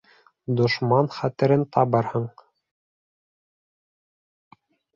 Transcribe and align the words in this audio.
Дошман 0.59 1.09
хәтерен 1.17 1.67
табырһың. 1.77 2.25